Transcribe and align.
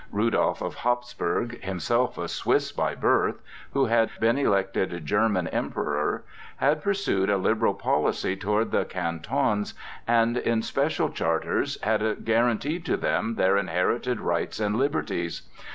Rudolph 0.11 0.63
of 0.63 0.77
Hapsburg, 0.77 1.61
himself 1.61 2.17
a 2.17 2.27
Swiss 2.27 2.71
by 2.71 2.95
birth, 2.95 3.39
who 3.73 3.85
had 3.85 4.09
been 4.19 4.35
elected 4.39 5.05
German 5.05 5.47
Emperor, 5.49 6.23
had 6.55 6.81
pursued 6.81 7.29
a 7.29 7.37
liberal 7.37 7.75
policy 7.75 8.35
toward 8.35 8.71
the 8.71 8.83
Cantons 8.85 9.75
and 10.07 10.37
in 10.37 10.63
special 10.63 11.11
charters 11.11 11.79
had 11.83 12.25
guaranteed 12.25 12.83
to 12.87 12.97
them 12.97 13.35
their 13.35 13.55
inherited 13.57 14.19
rights 14.19 14.59
and 14.59 14.75
liberties. 14.75 15.43